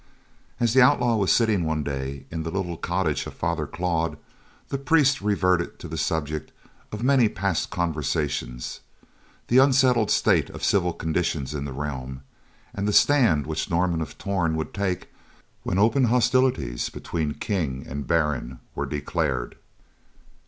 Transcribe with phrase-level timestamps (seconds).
[0.59, 4.17] As the outlaw was sitting one day in the little cottage of Father Claude,
[4.69, 6.51] the priest reverted to the subject
[6.91, 8.79] of many past conversations;
[9.47, 12.23] the unsettled state of civil conditions in the realm,
[12.73, 15.09] and the stand which Norman of Torn would take
[15.61, 19.55] when open hostilities between King and baron were declared.